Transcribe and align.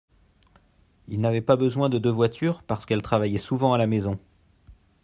Ils 1.09 1.21
n'avaient 1.21 1.43
pas 1.43 1.57
besoin 1.57 1.87
de 1.87 1.99
deux 1.99 2.09
voitures 2.09 2.63
parce 2.63 2.87
qu'elle 2.87 3.03
travaillait 3.03 3.37
souvent 3.37 3.73
à 3.73 3.77
la 3.77 3.85
maison. 3.85 4.17